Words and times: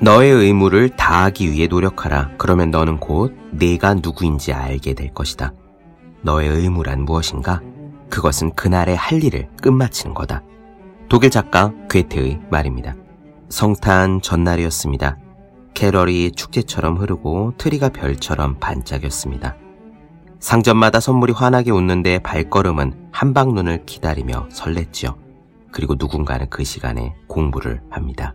너의 0.00 0.30
의무를 0.30 0.90
다하기 0.90 1.50
위해 1.50 1.68
노력하라. 1.68 2.32
그러면 2.36 2.70
너는 2.70 2.98
곧 2.98 3.34
내가 3.50 3.94
누구인지 3.94 4.52
알게 4.52 4.92
될 4.92 5.14
것이다. 5.14 5.52
너의 6.20 6.48
의무란 6.50 7.02
무엇인가? 7.02 7.62
그것은 8.10 8.52
그날의 8.54 8.94
할 8.94 9.24
일을 9.24 9.48
끝마치는 9.62 10.14
거다. 10.14 10.42
독일 11.08 11.30
작가 11.30 11.72
괴테의 11.88 12.40
말입니다. 12.50 12.94
성탄 13.48 14.20
전날이었습니다. 14.20 15.16
캐럴이 15.72 16.32
축제처럼 16.32 16.98
흐르고 16.98 17.54
트리가 17.56 17.88
별처럼 17.88 18.58
반짝였습니다. 18.58 19.56
상점마다 20.40 21.00
선물이 21.00 21.32
환하게 21.32 21.70
웃는데 21.70 22.18
발걸음은 22.18 23.08
한방눈을 23.12 23.86
기다리며 23.86 24.48
설렜지요. 24.50 25.16
그리고 25.72 25.94
누군가는 25.98 26.48
그 26.50 26.64
시간에 26.64 27.14
공부를 27.28 27.80
합니다. 27.90 28.34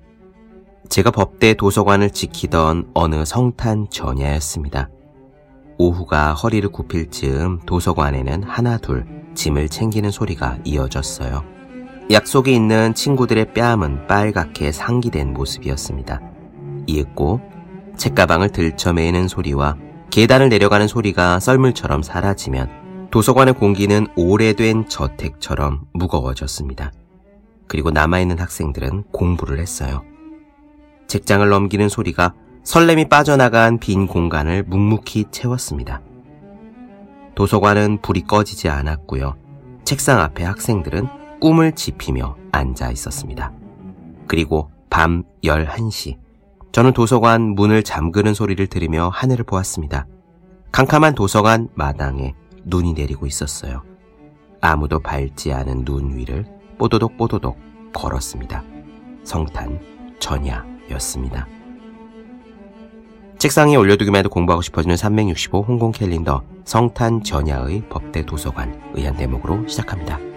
제가 0.92 1.10
법대 1.10 1.54
도서관을 1.54 2.10
지키던 2.10 2.92
어느 2.94 3.24
성탄 3.24 3.88
전야였습니다. 3.90 4.90
오후가 5.78 6.34
허리를 6.34 6.70
굽힐 6.70 7.10
즈음 7.10 7.62
도서관에는 7.66 8.44
하나 8.44 8.78
둘 8.78 9.06
짐을 9.34 9.70
챙기는 9.70 10.12
소리가 10.12 10.58
이어졌어요. 10.66 11.46
약속이 12.12 12.54
있는 12.54 12.94
친구들의 12.94 13.54
뺨은 13.54 14.08
빨갛게 14.08 14.74
상기된 14.74 15.32
모습이었습니다. 15.32 16.20
이윽고 16.88 17.40
책가방을 17.96 18.50
들쳐매는 18.50 19.30
소리와 19.30 19.78
계단을 20.10 20.50
내려가는 20.50 20.90
소리가 20.90 21.40
썰물처럼 21.40 22.04
사라지면 22.04 23.08
도서관의 23.12 23.54
공기는 23.54 24.08
오래된 24.18 24.90
저택처럼 24.90 25.86
무거워졌습니다. 25.94 26.92
그리고 27.70 27.92
남아있는 27.92 28.40
학생들은 28.40 29.04
공부를 29.14 29.60
했어요. 29.60 30.04
책장을 31.12 31.50
넘기는 31.50 31.90
소리가 31.90 32.34
설렘이 32.64 33.10
빠져나간 33.10 33.80
빈 33.80 34.08
공간을 34.08 34.64
묵묵히 34.64 35.26
채웠습니다. 35.30 36.02
도서관은 37.36 38.02
불이 38.02 38.22
꺼지지 38.22 38.70
않았고요. 38.70 39.36
책상 39.84 40.22
앞에 40.22 40.46
학생들은 40.46 41.40
꿈을 41.42 41.74
지피며 41.74 42.38
앉아 42.54 42.92
있었습니다. 42.92 43.52
그리고 44.26 44.72
밤 44.90 45.24
11시, 45.44 46.18
저는 46.72 46.94
도서관 46.94 47.42
문을 47.42 47.84
잠그는 47.84 48.34
소리를 48.34 48.66
들으며 48.68 49.10
하늘을 49.10 49.44
보았습니다. 49.44 50.08
캄캄한 50.72 51.16
도서관 51.16 51.68
마당에 51.76 52.36
눈이 52.64 52.94
내리고 52.94 53.26
있었어요. 53.26 53.84
아무도 54.62 55.02
밟지 55.02 55.52
않은 55.52 55.84
눈 55.84 56.16
위를 56.16 56.46
뽀도독 56.78 57.18
뽀도독 57.18 57.58
걸었습니다. 57.92 58.64
성탄 59.26 59.78
전야 60.22 60.71
였습니다. 60.92 61.48
책상에 63.38 63.76
올려두기만 63.76 64.20
해도 64.20 64.30
공부하고 64.30 64.62
싶어지는 64.62 64.96
365 64.96 65.64
홍콩 65.64 65.92
캘린더 65.92 66.44
성탄 66.64 67.24
전야의 67.24 67.84
법대 67.90 68.24
도서관 68.24 68.80
의한 68.94 69.18
대목으로 69.18 69.68
시작합니다. 69.68 70.31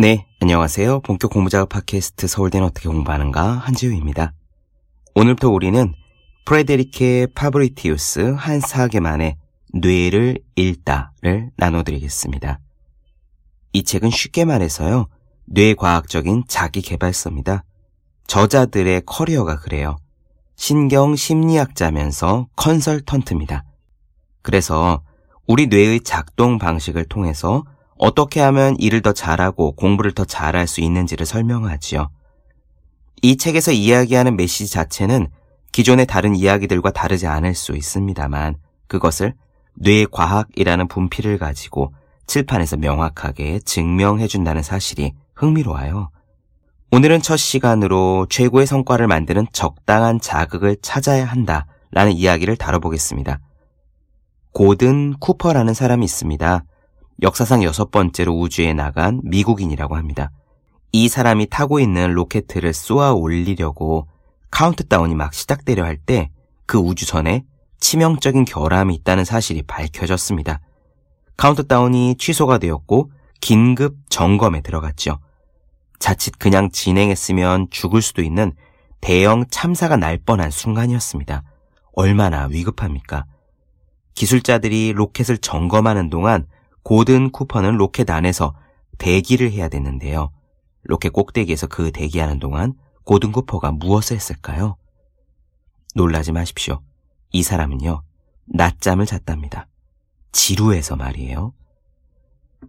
네, 0.00 0.28
안녕하세요. 0.40 1.00
본격 1.00 1.32
공부자극 1.32 1.70
팟캐스트 1.70 2.28
서울대는 2.28 2.68
어떻게 2.68 2.88
공부하는가 2.88 3.42
한지우입니다. 3.42 4.32
오늘부터 5.16 5.50
우리는 5.50 5.92
프레데리케 6.46 7.26
파브리티우스 7.34 8.36
한스 8.36 8.60
하게만의 8.60 9.36
뇌를 9.74 10.38
읽다를 10.54 11.50
나눠드리겠습니다. 11.56 12.60
이 13.72 13.82
책은 13.82 14.10
쉽게 14.10 14.44
말해서요. 14.44 15.08
뇌과학적인 15.46 16.44
자기개발서입니다. 16.46 17.64
저자들의 18.28 19.02
커리어가 19.04 19.58
그래요. 19.58 19.96
신경 20.54 21.16
심리학자면서 21.16 22.46
컨설턴트입니다. 22.54 23.64
그래서 24.42 25.02
우리 25.48 25.66
뇌의 25.66 26.02
작동 26.04 26.58
방식을 26.58 27.06
통해서 27.06 27.64
어떻게 27.98 28.40
하면 28.40 28.76
일을 28.78 29.02
더 29.02 29.12
잘하고 29.12 29.72
공부를 29.72 30.12
더 30.12 30.24
잘할 30.24 30.66
수 30.66 30.80
있는지를 30.80 31.26
설명하지요. 31.26 32.10
이 33.22 33.36
책에서 33.36 33.72
이야기하는 33.72 34.36
메시지 34.36 34.70
자체는 34.70 35.28
기존의 35.72 36.06
다른 36.06 36.36
이야기들과 36.36 36.92
다르지 36.92 37.26
않을 37.26 37.54
수 37.54 37.72
있습니다만 37.76 38.56
그것을 38.86 39.34
뇌과학이라는 39.74 40.88
분필을 40.88 41.38
가지고 41.38 41.92
칠판에서 42.26 42.76
명확하게 42.76 43.60
증명해준다는 43.60 44.62
사실이 44.62 45.12
흥미로워요. 45.34 46.10
오늘은 46.90 47.20
첫 47.22 47.36
시간으로 47.36 48.26
최고의 48.30 48.66
성과를 48.66 49.08
만드는 49.08 49.46
적당한 49.52 50.20
자극을 50.20 50.76
찾아야 50.80 51.24
한다 51.24 51.66
라는 51.90 52.12
이야기를 52.12 52.56
다뤄보겠습니다. 52.56 53.40
고든 54.52 55.14
쿠퍼라는 55.18 55.74
사람이 55.74 56.04
있습니다. 56.04 56.64
역사상 57.22 57.62
여섯 57.64 57.90
번째로 57.90 58.38
우주에 58.38 58.74
나간 58.74 59.20
미국인이라고 59.24 59.96
합니다. 59.96 60.30
이 60.92 61.08
사람이 61.08 61.46
타고 61.50 61.80
있는 61.80 62.12
로켓을 62.14 62.72
쏘아 62.72 63.12
올리려고 63.12 64.06
카운트다운이 64.50 65.14
막 65.14 65.34
시작되려 65.34 65.84
할 65.84 65.98
때 66.06 66.30
그 66.66 66.76
우주선에 66.76 67.44
치명적인 67.80 68.44
결함이 68.44 68.94
있다는 68.96 69.24
사실이 69.24 69.62
밝혀졌습니다. 69.62 70.60
카운트다운이 71.38 72.16
취소가 72.18 72.58
되었고 72.58 73.10
긴급 73.40 73.96
점검에 74.10 74.60
들어갔죠. 74.60 75.18
자칫 75.98 76.38
그냥 76.38 76.70
진행했으면 76.70 77.68
죽을 77.70 78.02
수도 78.02 78.20
있는 78.22 78.52
대형 79.00 79.46
참사가 79.50 79.96
날 79.96 80.18
뻔한 80.18 80.50
순간이었습니다. 80.50 81.42
얼마나 81.94 82.44
위급합니까? 82.46 83.24
기술자들이 84.14 84.92
로켓을 84.92 85.38
점검하는 85.38 86.10
동안 86.10 86.46
고든 86.88 87.32
쿠퍼는 87.32 87.76
로켓 87.76 88.08
안에서 88.08 88.54
대기를 88.96 89.52
해야 89.52 89.68
됐는데요. 89.68 90.32
로켓 90.84 91.12
꼭대기에서 91.12 91.66
그 91.66 91.92
대기하는 91.92 92.38
동안 92.38 92.72
고든 93.04 93.30
쿠퍼가 93.30 93.72
무엇을 93.72 94.16
했을까요? 94.16 94.78
놀라지 95.94 96.32
마십시오. 96.32 96.80
이 97.30 97.42
사람은요, 97.42 98.02
낮잠을 98.46 99.04
잤답니다. 99.04 99.68
지루해서 100.32 100.96
말이에요. 100.96 101.52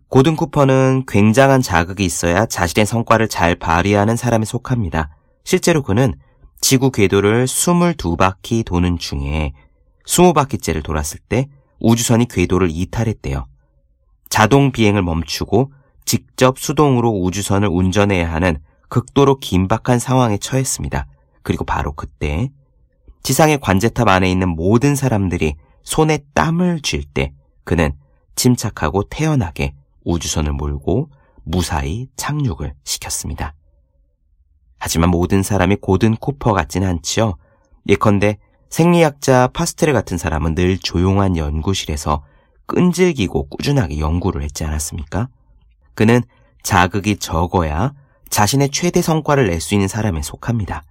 고든 0.10 0.36
쿠퍼는 0.36 1.06
굉장한 1.08 1.62
자극이 1.62 2.04
있어야 2.04 2.46
자신의 2.46 2.88
성과를 2.88 3.30
잘 3.30 3.56
발휘하는 3.56 4.18
사람에 4.18 4.44
속합니다. 4.44 5.16
실제로 5.46 5.82
그는 5.82 6.14
지구 6.60 6.92
궤도를 6.92 7.46
22바퀴 7.46 8.66
도는 8.66 8.98
중에 8.98 9.54
20바퀴째를 10.06 10.84
돌았을 10.84 11.22
때 11.30 11.48
우주선이 11.80 12.28
궤도를 12.28 12.68
이탈했대요. 12.70 13.48
자동 14.30 14.72
비행을 14.72 15.02
멈추고 15.02 15.72
직접 16.06 16.58
수동으로 16.58 17.10
우주선을 17.12 17.68
운전해야 17.68 18.32
하는 18.32 18.58
극도로 18.88 19.38
긴박한 19.40 20.00
상황에 20.00 20.38
처했습니다. 20.38 21.08
그리고 21.44 21.66
바로 21.66 21.94
그때 21.94 22.50
지상의 23.24 23.60
관제탑 23.60 24.08
안에 24.08 24.32
있는 24.32 24.50
모든 24.50 24.96
사람들이 24.96 25.56
손에 25.84 26.20
땀을 26.34 26.82
쥘 26.82 27.04
때 27.14 27.34
그는 27.64 27.92
침착하고 28.36 29.04
태연하게 29.04 29.74
우주선을 30.06 30.54
몰고 30.54 31.10
무사히 31.44 32.08
착륙을 32.16 32.74
시켰습니다. 32.84 33.54
하지만 34.78 35.10
모든 35.10 35.44
사람이 35.44 35.78
고든 35.78 36.16
쿠퍼 36.16 36.54
같진 36.54 36.84
않지요. 36.84 37.36
예컨대 37.88 38.38
생리학자 38.70 39.50
파스테르 39.54 39.94
같은 39.94 40.18
사람은 40.18 40.56
늘 40.56 40.78
조용한 40.78 41.38
연구실에서 41.38 42.24
끈질기고 42.70 43.50
꾸준하게 43.50 44.00
연구를 44.00 44.44
했지 44.44 44.64
않았습니까? 44.64 45.28
그는 45.96 46.22
자극이 46.64 47.18
적어야 47.18 47.94
자신의 48.30 48.70
최대 48.70 49.02
성과를 49.02 49.48
낼 49.50 49.60
수 49.60 49.74
있는 49.74 49.88
사람에 49.88 50.22
속합니다. 50.22 50.84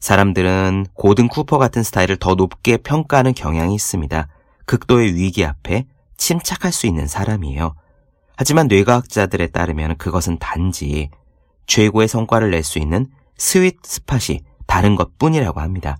사람들은 0.00 0.86
고든 0.94 1.28
쿠퍼 1.28 1.58
같은 1.58 1.82
스타일을 1.82 2.16
더 2.16 2.34
높게 2.34 2.78
평가하는 2.78 3.34
경향이 3.34 3.74
있습니다. 3.74 4.28
극도의 4.64 5.14
위기 5.14 5.44
앞에 5.44 5.84
침착할 6.16 6.72
수 6.72 6.86
있는 6.86 7.06
사람이에요. 7.06 7.74
하지만 8.36 8.66
뇌과학자들에 8.68 9.48
따르면 9.48 9.98
그것은 9.98 10.38
단지 10.38 11.10
최고의 11.66 12.08
성과를 12.08 12.50
낼 12.50 12.64
수 12.64 12.78
있는 12.78 13.06
스윗 13.36 13.76
스팟이 13.84 14.40
다른 14.66 14.96
것 14.96 15.18
뿐이라고 15.18 15.60
합니다. 15.60 15.98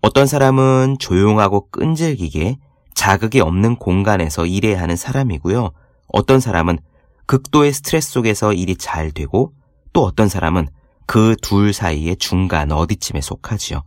어떤 0.00 0.26
사람은 0.26 0.96
조용하고 0.98 1.68
끈질기게 1.70 2.56
자극이 3.04 3.40
없는 3.40 3.76
공간에서 3.76 4.46
일해야 4.46 4.80
하는 4.80 4.96
사람이고요. 4.96 5.72
어떤 6.08 6.40
사람은 6.40 6.78
극도의 7.26 7.74
스트레스 7.74 8.12
속에서 8.12 8.54
일이 8.54 8.76
잘 8.76 9.10
되고 9.10 9.52
또 9.92 10.04
어떤 10.04 10.26
사람은 10.26 10.68
그 11.04 11.36
둘 11.42 11.74
사이의 11.74 12.16
중간 12.16 12.72
어디쯤에 12.72 13.20
속하지요. 13.20 13.82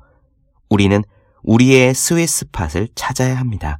우리는 0.69 1.03
우리의 1.41 1.95
스위스팟을 1.95 2.89
찾아야 2.93 3.39
합니다. 3.39 3.79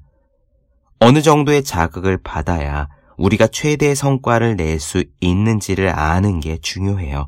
어느 0.99 1.21
정도의 1.21 1.63
자극을 1.63 2.17
받아야 2.17 2.87
우리가 3.17 3.45
최대의 3.45 3.95
성과를 3.95 4.55
낼 4.55 4.79
수 4.79 5.03
있는지를 5.21 5.89
아는 5.89 6.39
게 6.39 6.57
중요해요. 6.57 7.27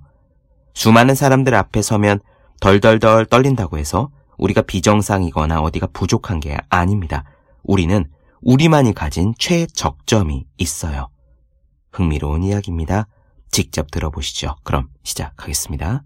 수많은 0.74 1.14
사람들 1.14 1.54
앞에 1.54 1.84
서면 1.84 2.20
덜덜덜 2.60 3.28
떨린다고 3.28 3.78
해서 3.78 4.10
우리가 4.40 4.64
비정상이거나 4.64 5.62
어디가 5.62 5.90
부족한 5.94 6.40
게 6.40 6.58
아닙니다. 6.70 7.24
우리는 7.70 8.04
우리만이 8.42 8.96
가진 8.96 9.36
최적점이 9.38 10.48
있어요. 10.58 11.10
흥미로운 11.92 12.42
이야기입니다. 12.42 13.06
직접 13.52 13.92
들어보시죠. 13.92 14.56
그럼 14.64 14.88
시작하겠습니다. 15.04 16.04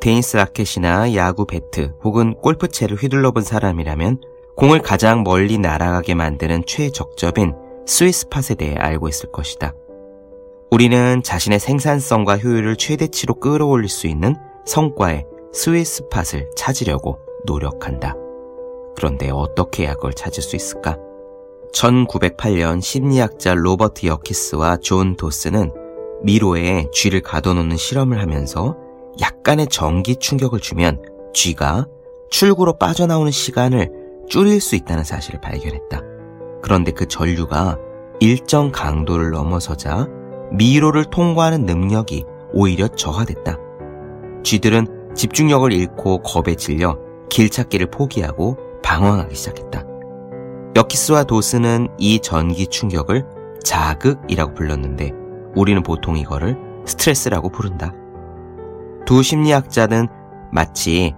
테니스 0.00 0.36
라켓이나 0.36 1.14
야구 1.14 1.46
배트 1.46 1.94
혹은 2.02 2.34
골프채를 2.34 2.96
휘둘러 2.96 3.30
본 3.30 3.44
사람이라면 3.44 4.20
공을 4.56 4.82
가장 4.82 5.22
멀리 5.22 5.58
날아가게 5.58 6.16
만드는 6.16 6.64
최적점인 6.66 7.54
스위스팟에 7.86 8.56
대해 8.56 8.74
알고 8.74 9.08
있을 9.08 9.30
것이다. 9.30 9.72
우리는 10.72 11.22
자신의 11.22 11.60
생산성과 11.60 12.38
효율을 12.38 12.76
최대치로 12.76 13.34
끌어올릴 13.34 13.90
수 13.90 14.06
있는 14.06 14.36
성과의 14.64 15.26
스위스팟을 15.52 16.48
찾으려고 16.56 17.18
노력한다. 17.44 18.14
그런데 18.96 19.28
어떻게 19.30 19.82
해야 19.82 19.92
그걸 19.92 20.14
찾을 20.14 20.42
수 20.42 20.56
있을까? 20.56 20.96
1908년 21.74 22.80
심리학자 22.80 23.52
로버트 23.52 24.06
여키스와 24.06 24.78
존 24.78 25.14
도스는 25.14 25.74
미로에 26.22 26.86
쥐를 26.90 27.20
가둬놓는 27.20 27.76
실험을 27.76 28.18
하면서 28.18 28.74
약간의 29.20 29.66
전기 29.66 30.16
충격을 30.16 30.60
주면 30.60 31.02
쥐가 31.34 31.86
출구로 32.30 32.78
빠져나오는 32.78 33.30
시간을 33.30 33.90
줄일 34.26 34.58
수 34.62 34.74
있다는 34.76 35.04
사실을 35.04 35.38
발견했다. 35.42 36.00
그런데 36.62 36.92
그 36.92 37.06
전류가 37.06 37.76
일정 38.20 38.72
강도를 38.72 39.32
넘어서자 39.32 40.08
미로를 40.52 41.04
통과하는 41.06 41.64
능력이 41.66 42.24
오히려 42.52 42.88
저하됐다. 42.88 43.58
쥐들은 44.42 45.14
집중력을 45.14 45.72
잃고 45.72 46.22
겁에 46.22 46.54
질려 46.54 46.98
길 47.30 47.48
찾기를 47.48 47.90
포기하고 47.90 48.58
방황하기 48.82 49.34
시작했다. 49.34 49.84
여키스와 50.76 51.24
도스는 51.24 51.88
이 51.98 52.18
전기 52.20 52.66
충격을 52.66 53.26
자극이라고 53.62 54.54
불렀는데 54.54 55.12
우리는 55.54 55.82
보통 55.82 56.16
이거를 56.16 56.56
스트레스라고 56.86 57.50
부른다. 57.50 57.92
두 59.06 59.22
심리학자는 59.22 60.08
마치 60.50 61.14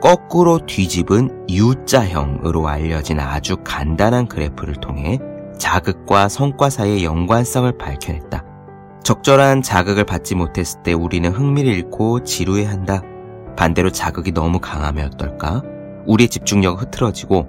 거꾸로 0.00 0.64
뒤집은 0.64 1.46
U자형으로 1.50 2.68
알려진 2.68 3.18
아주 3.18 3.56
간단한 3.64 4.28
그래프를 4.28 4.76
통해 4.76 5.18
자극과 5.58 6.28
성과 6.28 6.70
사이의 6.70 7.04
연관성을 7.04 7.76
밝혀냈다. 7.76 8.47
적절한 9.08 9.62
자극을 9.62 10.04
받지 10.04 10.34
못했을 10.34 10.82
때 10.82 10.92
우리는 10.92 11.32
흥미를 11.32 11.72
잃고 11.72 12.24
지루해한다. 12.24 13.02
반대로 13.56 13.88
자극이 13.90 14.32
너무 14.32 14.60
강하면 14.60 15.06
어떨까? 15.06 15.62
우리의 16.06 16.28
집중력이 16.28 16.78
흐트러지고 16.78 17.46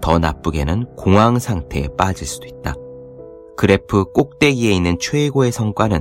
더 0.00 0.18
나쁘게는 0.18 0.96
공황 0.96 1.38
상태에 1.38 1.86
빠질 1.96 2.26
수도 2.26 2.48
있다. 2.48 2.74
그래프 3.56 4.06
꼭대기에 4.06 4.72
있는 4.72 4.98
최고의 4.98 5.52
성과는 5.52 6.00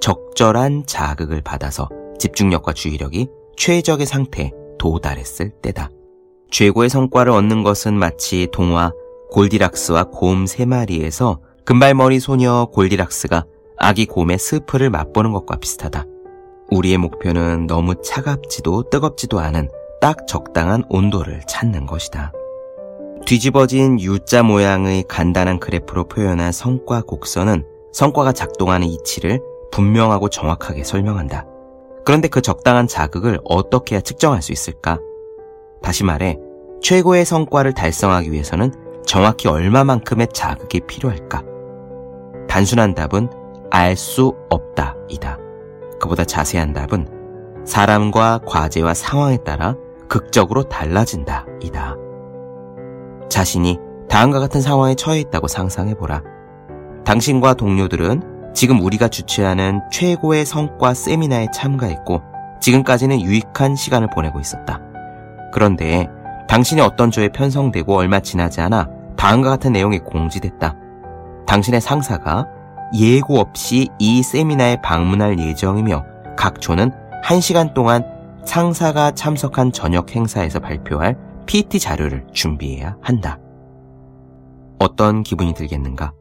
적절한 0.00 0.84
자극을 0.86 1.42
받아서 1.42 1.90
집중력과 2.18 2.72
주의력이 2.72 3.28
최적의 3.58 4.06
상태에 4.06 4.52
도달했을 4.78 5.50
때다. 5.60 5.90
최고의 6.50 6.88
성과를 6.88 7.32
얻는 7.32 7.64
것은 7.64 7.92
마치 7.92 8.48
동화 8.50 8.92
골디락스와 9.30 10.04
곰 10.04 10.46
세 10.46 10.64
마리에서 10.64 11.42
금발머리 11.66 12.18
소녀 12.18 12.70
골디락스가 12.72 13.44
아기 13.78 14.06
곰의 14.06 14.38
스프를 14.38 14.90
맛보는 14.90 15.32
것과 15.32 15.56
비슷하다. 15.56 16.04
우리의 16.70 16.98
목표는 16.98 17.66
너무 17.66 17.94
차갑지도 18.02 18.90
뜨겁지도 18.90 19.38
않은 19.38 19.70
딱 20.00 20.26
적당한 20.26 20.84
온도를 20.88 21.40
찾는 21.48 21.86
것이다. 21.86 22.32
뒤집어진 23.26 24.00
U자 24.00 24.42
모양의 24.42 25.04
간단한 25.08 25.60
그래프로 25.60 26.04
표현한 26.08 26.52
성과 26.52 27.02
곡선은 27.02 27.64
성과가 27.92 28.32
작동하는 28.32 28.86
이치를 28.86 29.40
분명하고 29.70 30.28
정확하게 30.28 30.84
설명한다. 30.84 31.46
그런데 32.04 32.28
그 32.28 32.40
적당한 32.40 32.86
자극을 32.86 33.38
어떻게 33.44 33.94
해야 33.94 34.00
측정할 34.00 34.40
수 34.40 34.52
있을까? 34.52 34.98
다시 35.82 36.04
말해, 36.04 36.38
최고의 36.80 37.24
성과를 37.24 37.74
달성하기 37.74 38.32
위해서는 38.32 38.72
정확히 39.04 39.48
얼마만큼의 39.48 40.28
자극이 40.32 40.80
필요할까? 40.80 41.42
단순한 42.48 42.94
답은 42.94 43.28
알 43.70 43.96
수 43.96 44.34
없다, 44.50 44.94
이다. 45.08 45.38
그보다 46.00 46.24
자세한 46.24 46.72
답은 46.72 47.08
사람과 47.64 48.40
과제와 48.46 48.94
상황에 48.94 49.38
따라 49.38 49.74
극적으로 50.08 50.62
달라진다, 50.64 51.46
이다. 51.62 51.96
자신이 53.28 53.78
다음과 54.08 54.40
같은 54.40 54.60
상황에 54.60 54.94
처해 54.94 55.20
있다고 55.20 55.48
상상해보라. 55.48 56.22
당신과 57.04 57.54
동료들은 57.54 58.52
지금 58.54 58.80
우리가 58.80 59.08
주최하는 59.08 59.82
최고의 59.92 60.46
성과 60.46 60.94
세미나에 60.94 61.48
참가했고, 61.52 62.22
지금까지는 62.60 63.20
유익한 63.20 63.76
시간을 63.76 64.08
보내고 64.10 64.40
있었다. 64.40 64.80
그런데 65.52 66.08
당신이 66.48 66.80
어떤 66.80 67.10
조에 67.10 67.28
편성되고 67.28 67.94
얼마 67.94 68.20
지나지 68.20 68.60
않아 68.60 68.88
다음과 69.16 69.50
같은 69.50 69.72
내용이 69.72 69.98
공지됐다. 69.98 70.74
당신의 71.46 71.80
상사가 71.80 72.46
예고 72.94 73.38
없이 73.38 73.88
이 73.98 74.22
세미나에 74.22 74.80
방문할 74.82 75.38
예정이며 75.38 76.04
각 76.36 76.60
조는 76.60 76.90
1시간 77.24 77.74
동안 77.74 78.04
상사가 78.44 79.10
참석한 79.10 79.72
저녁 79.72 80.14
행사에서 80.14 80.58
발표할 80.60 81.16
PT 81.46 81.80
자료를 81.80 82.26
준비해야 82.32 82.96
한다. 83.02 83.38
어떤 84.78 85.22
기분이 85.22 85.54
들겠는가? 85.54 86.12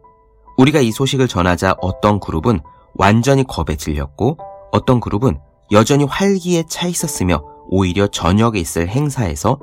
우리가 0.57 0.79
이 0.79 0.91
소식을 0.91 1.27
전하자 1.27 1.75
어떤 1.81 2.19
그룹은 2.19 2.59
완전히 2.95 3.43
겁에 3.43 3.75
질렸고 3.77 4.37
어떤 4.71 4.99
그룹은 4.99 5.39
여전히 5.71 6.03
활기에 6.05 6.63
차 6.67 6.87
있었으며 6.87 7.43
오히려 7.69 8.07
저녁에 8.07 8.59
있을 8.59 8.87
행사에서 8.89 9.59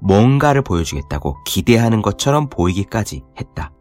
뭔가를 0.00 0.62
보여주겠다고 0.62 1.36
기대하는 1.44 2.02
것처럼 2.02 2.48
보이기까지 2.48 3.24
했다. 3.38 3.73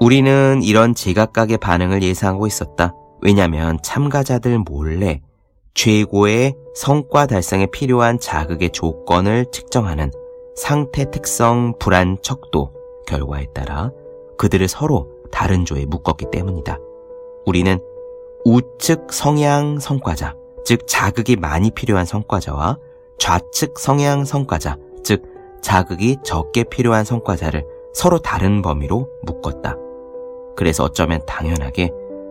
우리는 0.00 0.62
이런 0.62 0.94
제각각의 0.94 1.58
반응을 1.58 2.02
예상하고 2.02 2.46
있었다. 2.46 2.94
왜냐하면 3.20 3.78
참가자들 3.82 4.58
몰래 4.60 5.20
최고의 5.74 6.54
성과 6.74 7.26
달성에 7.26 7.66
필요한 7.66 8.18
자극의 8.18 8.70
조건을 8.70 9.46
측정하는 9.52 10.10
상태 10.56 11.10
특성 11.10 11.74
불안 11.78 12.16
척도 12.22 12.72
결과에 13.06 13.46
따라 13.54 13.90
그들을 14.38 14.66
서로 14.68 15.10
다른 15.30 15.66
조에 15.66 15.84
묶었기 15.84 16.30
때문이다. 16.30 16.78
우리는 17.44 17.78
우측 18.46 19.12
성향 19.12 19.78
성과자, 19.78 20.34
즉 20.64 20.86
자극이 20.86 21.36
많이 21.36 21.70
필요한 21.70 22.06
성과자와 22.06 22.78
좌측 23.18 23.78
성향 23.78 24.24
성과자, 24.24 24.78
즉 25.04 25.24
자극이 25.60 26.16
적게 26.24 26.64
필요한 26.64 27.04
성과자를 27.04 27.66
서로 27.92 28.18
다른 28.18 28.62
범위로 28.62 29.10
묶었다. 29.24 29.76
그래서 30.56 30.84
어쩌면 30.84 31.24
당연하게 31.26 31.90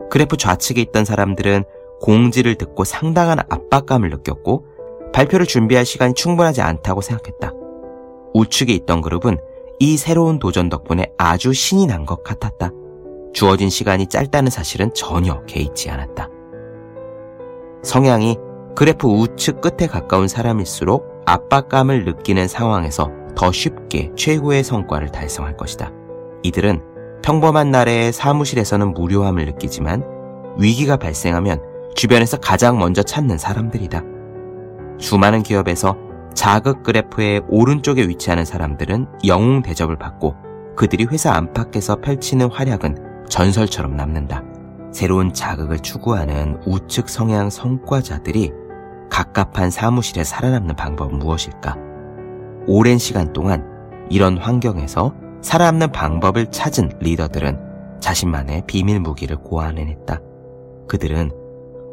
그래프 0.10 0.38
좌측에 0.38 0.82
있던 0.82 1.06
사람들은 1.06 1.64
공지를 2.02 2.56
듣고 2.56 2.84
상당한 2.84 3.40
압박감을 3.50 4.10
느꼈고 4.10 4.66
발표를 5.14 5.46
준비할 5.46 5.86
시간이 5.86 6.14
충분하지 6.14 6.62
않다고 6.62 7.02
생각했다. 7.02 7.54
우측에 8.34 8.74
있던 8.74 9.02
그룹은 9.02 9.38
이 9.80 9.98
새로운 9.98 10.40
도전 10.40 10.70
덕분에 10.70 11.12
아주 11.18 11.54
신이 11.54 11.88
난 11.88 12.06
것 12.06 12.24
같았다. 12.24 12.72
주어진 13.34 13.70
시간이 13.70 14.08
짧다는 14.08 14.50
사실은 14.50 14.94
전혀 14.94 15.44
개의치 15.46 15.90
않았다. 15.90 16.30
성향이 17.84 18.38
그래프 18.76 19.08
우측 19.08 19.62
끝에 19.62 19.88
가까운 19.88 20.28
사람일수록 20.28 21.24
압박감을 21.26 22.06
느끼는 22.06 22.48
상황에서 22.48 23.12
더 23.36 23.52
쉽게 23.52 24.12
최고의 24.16 24.64
성과를 24.64 25.12
달성할 25.12 25.58
것이다. 25.58 25.92
이들은 26.44 26.82
평범한 27.22 27.72
날에 27.72 28.12
사무실에서는 28.12 28.94
무료함을 28.94 29.46
느끼지만 29.46 30.04
위기가 30.58 30.98
발생하면 30.98 31.62
주변에서 31.96 32.38
가장 32.38 32.80
먼저 32.80 33.04
찾는 33.04 33.38
사람들이다. 33.38 34.04
수많은 35.00 35.44
기업에서 35.44 35.98
자극 36.34 36.84
그래프의 36.84 37.44
오른쪽에 37.50 38.08
위치하는 38.08 38.46
사람들은 38.46 39.08
영웅 39.26 39.62
대접을 39.62 39.98
받고 39.98 40.36
그들이 40.76 41.06
회사 41.06 41.34
안팎에서 41.34 41.98
펼치는 41.98 42.50
활약은 42.52 43.26
전설처럼 43.28 43.96
남는다. 43.96 44.44
새로운 44.92 45.34
자극을 45.34 45.80
추구하는 45.80 46.60
우측 46.66 47.10
성향 47.10 47.50
성과자들이 47.50 48.52
갑갑한 49.10 49.72
사무실에 49.72 50.24
살아남는 50.24 50.76
방법은 50.76 51.20
무엇일까? 51.20 51.76
오랜 52.68 52.98
시간 52.98 53.34
동안 53.34 53.66
이런 54.10 54.38
환경에서 54.38 55.14
살아남는 55.42 55.92
방법을 55.92 56.48
찾은 56.52 57.00
리더들은 57.00 58.00
자신만의 58.02 58.64
비밀 58.68 59.00
무기를 59.00 59.38
고안해냈다. 59.38 60.22
그들은 60.88 61.32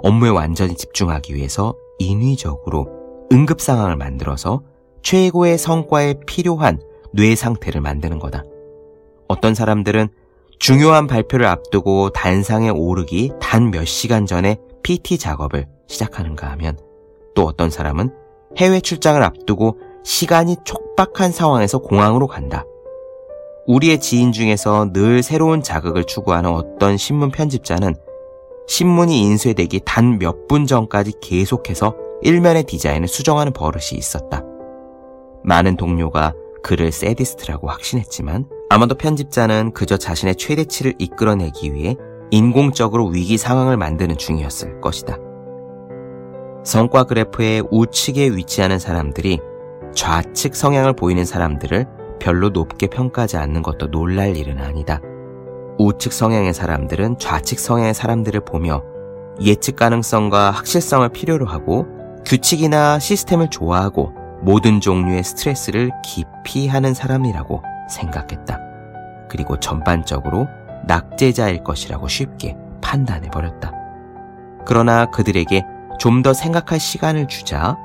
업무에 0.03 0.31
완전히 0.31 0.75
집중하기 0.75 1.35
위해서 1.35 1.75
인위적으로 1.99 2.89
응급 3.33 3.61
상황을 3.61 3.97
만들어서 3.97 4.63
최고의 5.03 5.59
성과에 5.59 6.15
필요한 6.27 6.81
뇌 7.13 7.35
상태를 7.35 7.81
만드는 7.81 8.19
거다. 8.19 8.43
어떤 9.29 9.55
사람들은 9.55 10.09
중요한 10.59 11.07
발표를 11.07 11.47
앞두고 11.47 12.11
단상에 12.11 12.71
오르기 12.71 13.33
단 13.41 13.71
몇 13.71 13.85
시간 13.87 14.27
전에 14.27 14.57
PT 14.83 15.19
작업을 15.19 15.67
시작하는가 15.87 16.51
하면 16.53 16.79
또 17.35 17.45
어떤 17.45 17.71
사람은 17.71 18.11
해외 18.57 18.81
출장을 18.81 19.23
앞두고 19.23 19.79
시간이 20.05 20.57
촉박한 20.65 21.33
상황에서 21.33 21.79
공항으로 21.79 22.27
간다. 22.27 22.65
우리의 23.67 24.01
지인 24.01 24.33
중에서 24.33 24.93
늘 24.93 25.23
새로운 25.23 25.63
자극을 25.63 26.05
추구하는 26.05 26.51
어떤 26.51 26.97
신문 26.97 27.31
편집자는 27.31 27.95
신문이 28.69 29.21
인쇄되기 29.23 29.81
단 29.85 30.19
몇 30.19 30.47
분 30.49 30.67
전까지 30.67 31.15
계속해서 31.21 31.95
일면의 32.23 32.65
디자인을 32.65 33.09
수정하는 33.09 33.53
버릇이 33.53 33.95
있었다. 33.99 34.43
많은 35.45 35.77
동료가 35.77 36.35
그를 36.63 36.91
세디스트라고 36.93 37.69
확신했지만 37.69 38.47
아마도 38.71 38.95
편집자는 38.97 39.73
그저 39.73 39.97
자신의 39.97 40.37
최대치를 40.37 40.95
이끌어내기 40.99 41.75
위해 41.75 41.97
인공적으로 42.31 43.07
위기 43.07 43.37
상황을 43.37 43.77
만드는 43.77 44.17
중이었을 44.17 44.81
것이다. 44.81 45.17
성과 46.65 47.05
그래프의 47.05 47.65
우측에 47.71 48.31
위치하는 48.31 48.79
사람들이 48.81 49.39
좌측 49.95 50.57
성향을 50.57 50.95
보이는 50.95 51.25
사람들을 51.25 51.87
별로 52.19 52.51
높게 52.51 52.87
평가하지 52.87 53.37
않는 53.37 53.63
것도 53.63 53.91
놀랄 53.91 54.37
일은 54.37 54.59
아니다. 54.59 55.01
우측 55.79 56.13
성향의 56.13 56.55
사람들은 56.55 57.19
좌측 57.19 57.59
성향의 57.59 57.95
사람들을 57.95 58.41
보며 58.45 58.83
예측 59.41 59.77
가능성과 59.77 60.51
확실성을 60.51 61.07
필요로 61.11 61.47
하고 61.47 61.87
규칙이나 62.25 62.99
시스템을 62.99 63.51
좋아하고 63.51 64.13
모든 64.41 64.81
종류의 64.81 65.23
스트레스를 65.23 65.91
깊이 66.05 66.69
하는 66.69 66.95
사람이라고 66.95 67.63
생각했다. 67.91 68.59
그리고 69.29 69.59
전반적으로 69.61 70.47
낙제자일 70.87 71.63
것이라고 71.65 72.09
쉽게 72.09 72.57
판단해버렸다. 72.81 73.73
그러나 74.65 75.07
그들에게 75.07 75.65
좀 75.99 76.23
더 76.23 76.33
생각할 76.33 76.79
시간을 76.79 77.27
주자 77.29 77.77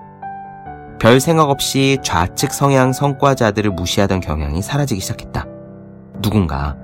별 1.01 1.19
생각 1.19 1.49
없이 1.49 1.97
좌측 2.03 2.53
성향 2.53 2.93
성과자들을 2.93 3.71
무시하던 3.71 4.19
경향이 4.19 4.61
사라지기 4.61 5.01
시작했다. 5.01 5.47
누군가 6.21 6.77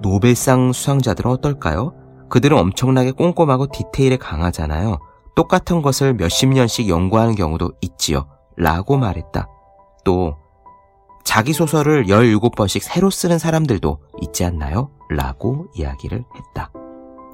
노벨상 0.00 0.72
수상자들은 0.72 1.30
어떨까요? 1.30 1.94
그들은 2.28 2.58
엄청나게 2.58 3.12
꼼꼼하고 3.12 3.68
디테일에 3.68 4.16
강하잖아요. 4.16 4.98
똑같은 5.36 5.80
것을 5.80 6.14
몇십 6.14 6.48
년씩 6.48 6.88
연구하는 6.88 7.36
경우도 7.36 7.74
있지요. 7.82 8.26
라고 8.56 8.96
말했다. 8.96 9.46
또 10.04 10.34
자기 11.22 11.52
소설을 11.52 12.06
17번씩 12.06 12.80
새로 12.80 13.10
쓰는 13.10 13.38
사람들도 13.38 14.00
있지 14.22 14.44
않나요? 14.44 14.90
라고 15.08 15.68
이야기를 15.76 16.24
했다. 16.34 16.72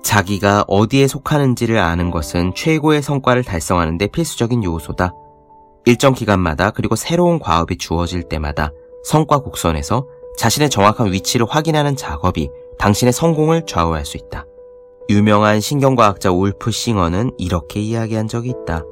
자기가 0.03 0.67
어디에 0.69 1.07
속하는지를 1.07 1.79
아는 1.79 2.11
것은 2.11 2.53
최고의 2.55 3.01
성과를 3.01 3.45
달성하는데 3.45 4.09
필수적인 4.09 4.63
요소다. 4.63 5.15
일정 5.89 6.13
기간마다 6.13 6.71
그리고 6.71 6.97
새로운 6.97 7.39
과업이 7.39 7.79
주어질 7.79 8.25
때마다 8.25 8.75
성과 9.05 9.39
곡선에서 9.39 10.07
자신의 10.37 10.69
정확한 10.69 11.11
위치를 11.15 11.47
확인하는 11.49 11.97
작업이 11.97 12.51
당신의 12.79 13.15
성공을 13.15 13.65
좌우할 13.65 14.05
수 14.05 14.19
있다. 14.19 14.45
유명한 15.09 15.61
신경과학자 15.61 16.31
울프 16.31 16.73
싱어는 16.73 17.31
이렇게 17.39 17.81
이야기한 17.81 18.29
적이 18.29 18.51
있다. 18.51 18.85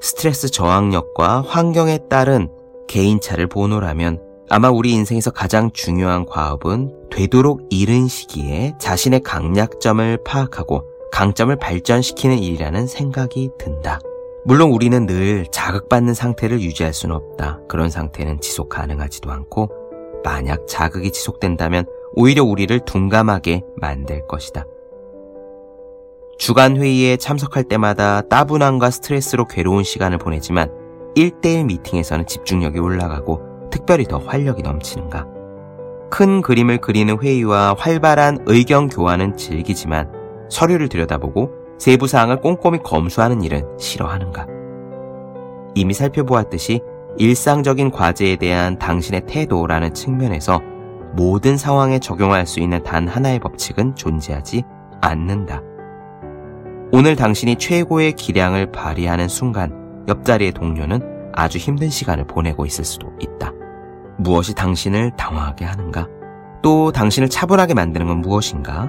스트레스 0.00 0.48
저항력과 0.48 1.42
환경에 1.42 1.98
따른 2.08 2.48
개인차를 2.86 3.48
보노라면 3.48 4.22
아마 4.48 4.70
우리 4.70 4.92
인생에서 4.92 5.32
가장 5.32 5.72
중요한 5.72 6.24
과업은 6.24 7.08
되도록 7.10 7.66
이른 7.70 8.06
시기에 8.06 8.74
자신의 8.78 9.24
강약점을 9.24 10.18
파악하고 10.24 10.84
강점을 11.10 11.56
발전시키는 11.56 12.38
일이라는 12.38 12.86
생각이 12.86 13.50
든다. 13.58 13.98
물론 14.44 14.72
우리는 14.72 15.06
늘 15.06 15.46
자극받는 15.52 16.14
상태를 16.14 16.60
유지할 16.60 16.92
수는 16.92 17.14
없다. 17.14 17.60
그런 17.68 17.90
상태는 17.90 18.40
지속 18.40 18.68
가능하지도 18.68 19.30
않고 19.30 19.70
만약 20.24 20.66
자극이 20.66 21.12
지속된다면 21.12 21.84
오히려 22.14 22.42
우리를 22.42 22.80
둔감하게 22.80 23.62
만들 23.76 24.26
것이다. 24.26 24.64
주간 26.38 26.76
회의에 26.76 27.16
참석할 27.16 27.64
때마다 27.64 28.22
따분함과 28.22 28.90
스트레스로 28.90 29.46
괴로운 29.46 29.84
시간을 29.84 30.18
보내지만 30.18 30.72
1대1 31.14 31.66
미팅에서는 31.66 32.26
집중력이 32.26 32.80
올라가고 32.80 33.40
특별히 33.70 34.04
더 34.04 34.18
활력이 34.18 34.62
넘치는가. 34.62 35.24
큰 36.10 36.42
그림을 36.42 36.78
그리는 36.78 37.16
회의와 37.22 37.76
활발한 37.78 38.44
의견 38.46 38.88
교환은 38.88 39.36
즐기지만 39.36 40.10
서류를 40.50 40.88
들여다보고 40.88 41.61
세부 41.82 42.06
사항을 42.06 42.40
꼼꼼히 42.40 42.78
검수하는 42.78 43.42
일은 43.42 43.66
싫어하는가? 43.76 44.46
이미 45.74 45.92
살펴보았듯이 45.94 46.80
일상적인 47.18 47.90
과제에 47.90 48.36
대한 48.36 48.78
당신의 48.78 49.22
태도라는 49.26 49.92
측면에서 49.92 50.60
모든 51.16 51.56
상황에 51.56 51.98
적용할 51.98 52.46
수 52.46 52.60
있는 52.60 52.84
단 52.84 53.08
하나의 53.08 53.40
법칙은 53.40 53.96
존재하지 53.96 54.62
않는다. 55.00 55.60
오늘 56.92 57.16
당신이 57.16 57.56
최고의 57.56 58.12
기량을 58.12 58.70
발휘하는 58.70 59.26
순간 59.26 60.04
옆자리의 60.06 60.52
동료는 60.52 61.32
아주 61.32 61.58
힘든 61.58 61.90
시간을 61.90 62.28
보내고 62.28 62.64
있을 62.64 62.84
수도 62.84 63.12
있다. 63.18 63.50
무엇이 64.18 64.54
당신을 64.54 65.16
당황하게 65.16 65.64
하는가? 65.64 66.06
또 66.62 66.92
당신을 66.92 67.28
차분하게 67.28 67.74
만드는 67.74 68.06
건 68.06 68.20
무엇인가? 68.20 68.88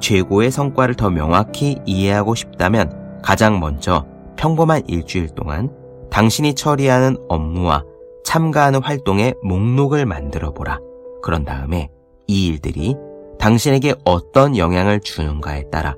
최고의 0.00 0.50
성과를 0.50 0.94
더 0.94 1.10
명확히 1.10 1.78
이해하고 1.86 2.34
싶다면 2.34 3.20
가장 3.22 3.60
먼저 3.60 4.06
평범한 4.36 4.82
일주일 4.88 5.28
동안 5.34 5.70
당신이 6.10 6.54
처리하는 6.54 7.16
업무와 7.28 7.84
참가하는 8.24 8.82
활동의 8.82 9.34
목록을 9.42 10.06
만들어 10.06 10.52
보라. 10.52 10.80
그런 11.22 11.44
다음에 11.44 11.90
이 12.26 12.46
일들이 12.46 12.96
당신에게 13.38 13.94
어떤 14.04 14.56
영향을 14.56 15.00
주는가에 15.00 15.70
따라 15.70 15.96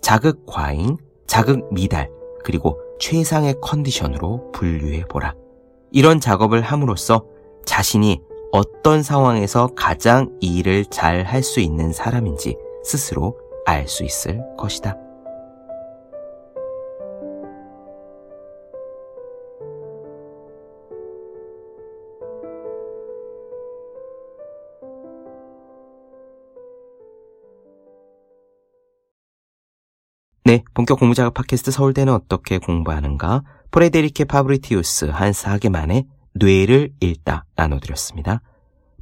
자극 0.00 0.44
과잉, 0.46 0.96
자극 1.26 1.72
미달, 1.72 2.10
그리고 2.44 2.78
최상의 2.98 3.56
컨디션으로 3.62 4.50
분류해 4.52 5.04
보라. 5.08 5.34
이런 5.92 6.20
작업을 6.20 6.60
함으로써 6.60 7.24
자신이 7.64 8.20
어떤 8.52 9.02
상황에서 9.02 9.68
가장 9.74 10.30
일을 10.40 10.84
잘 10.86 11.24
할 11.24 11.42
수 11.42 11.60
있는 11.60 11.92
사람인지 11.92 12.56
스스로 12.84 13.38
알 13.66 13.88
수 13.88 14.04
있을 14.04 14.42
것이다. 14.56 14.98
네, 30.46 30.62
본격 30.74 30.98
공부 30.98 31.14
작업 31.14 31.32
팟캐스트 31.32 31.70
서울대는 31.70 32.12
어떻게 32.12 32.58
공부하는가? 32.58 33.42
프레데리케 33.70 34.24
파브리티우스 34.24 35.06
한스 35.06 35.70
하게만의 35.70 36.04
뇌를 36.34 36.92
읽다 37.00 37.46
나눠드렸습니다. 37.56 38.42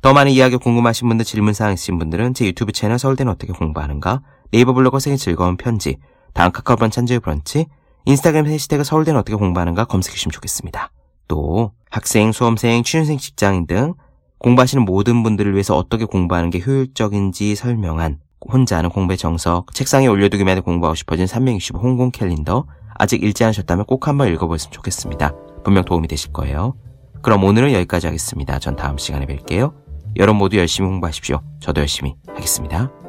더 0.03 0.13
많은 0.13 0.33
이야기 0.33 0.57
궁금하신 0.57 1.07
분들, 1.07 1.25
질문사항 1.25 1.75
있으신 1.75 1.97
분들은 1.97 2.35
제 2.35 2.45
유튜브 2.45 2.73
채널 2.73 2.99
서울대는 2.99 3.31
어떻게 3.31 3.53
공부하는가, 3.53 4.21
네이버 4.51 4.73
블로그 4.73 4.99
생의 4.99 5.17
즐거운 5.17 5.57
편지, 5.57 5.97
다음 6.35 6.51
카카오번 6.51 6.91
찬조의 6.91 7.21
브런치, 7.21 7.67
인스타그램 8.07 8.47
해시태그 8.47 8.83
서울대는 8.83 9.21
어떻게 9.21 9.37
공부하는가 9.37 9.85
검색해주시면 9.85 10.33
좋겠습니다. 10.33 10.91
또 11.29 11.71
학생, 11.89 12.33
수험생, 12.33 12.83
취준생, 12.83 13.19
직장인 13.19 13.69
등 13.69 13.95
공부하시는 14.39 14.85
모든 14.85 15.23
분들을 15.23 15.53
위해서 15.53 15.77
어떻게 15.77 16.05
공부하는 16.05 16.51
게 16.51 16.59
효율적인지 16.59 17.55
설명한 17.55 18.19
혼자 18.53 18.79
하는 18.79 18.91
공부의 18.91 19.17
정석, 19.17 19.73
책상에 19.73 20.09
올려두기만 20.09 20.57
해도 20.57 20.65
공부하고 20.65 20.97
싶어진 20.97 21.29
365 21.29 21.79
홍콩 21.79 22.11
캘린더, 22.11 22.67
아직 22.99 23.23
읽지 23.23 23.45
않으셨다면 23.45 23.85
꼭 23.85 24.09
한번 24.09 24.33
읽어보셨으면 24.33 24.73
좋겠습니다. 24.73 25.33
분명 25.63 25.85
도움이 25.85 26.09
되실 26.09 26.33
거예요. 26.33 26.75
그럼 27.23 27.45
오늘은 27.45 27.73
여기까지 27.73 28.09
하겠습니다. 28.09 28.59
전 28.59 28.75
다음 28.75 28.99
시간에 28.99 29.27
뵐게요. 29.27 29.82
여러분 30.17 30.39
모두 30.39 30.57
열심히 30.57 30.89
공부하십시오. 30.89 31.41
저도 31.61 31.81
열심히 31.81 32.15
하겠습니다. 32.29 33.02